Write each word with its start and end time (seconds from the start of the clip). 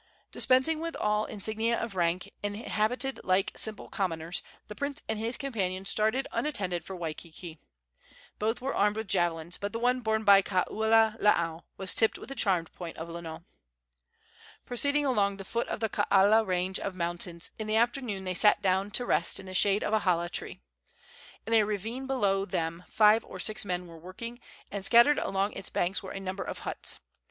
Dispensing 0.31 0.79
with 0.79 0.95
all 0.95 1.25
insignia 1.25 1.77
of 1.79 1.93
rank, 1.93 2.31
and 2.41 2.57
habited 2.57 3.19
like 3.23 3.51
simple 3.55 3.87
commoners, 3.87 4.41
the 4.67 4.73
prince 4.73 5.03
and 5.07 5.19
his 5.19 5.37
companion 5.37 5.85
started 5.85 6.27
unattended 6.31 6.83
for 6.83 6.95
Waikiki. 6.95 7.59
Both 8.39 8.61
were 8.61 8.73
armed 8.73 8.95
with 8.95 9.07
javelins, 9.07 9.59
but 9.59 9.73
the 9.73 9.79
one 9.79 9.99
borne 9.99 10.23
by 10.23 10.41
Kaululaau 10.41 11.65
was 11.77 11.93
tipped 11.93 12.17
with 12.17 12.29
the 12.29 12.33
charmed 12.33 12.73
point 12.73 12.97
of 12.97 13.09
Lono. 13.09 13.43
Proceeding 14.65 15.05
along 15.05 15.37
the 15.37 15.45
foot 15.45 15.67
of 15.67 15.81
the 15.81 15.87
Kaala 15.89 16.45
range 16.47 16.79
of 16.79 16.95
mountains, 16.95 17.51
in 17.59 17.67
the 17.67 17.75
afternoon 17.75 18.23
they 18.23 18.33
sat 18.33 18.59
down 18.59 18.89
to 18.89 19.05
rest 19.05 19.39
in 19.39 19.45
the 19.45 19.53
shade 19.53 19.83
of 19.83 19.93
a 19.93 19.99
hala 19.99 20.29
tree. 20.31 20.61
In 21.45 21.53
a 21.53 21.61
ravine 21.61 22.07
below 22.07 22.43
them 22.43 22.85
five 22.89 23.23
or 23.23 23.37
six 23.37 23.63
men 23.65 23.85
were 23.85 23.99
working, 23.99 24.39
and 24.71 24.83
scattered 24.83 25.19
along 25.19 25.53
its 25.53 25.69
banks 25.69 26.01
were 26.01 26.09
a 26.09 26.19
number 26.19 26.41
of 26.43 26.57
huts. 26.65 27.01